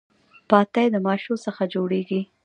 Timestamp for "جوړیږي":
1.73-2.21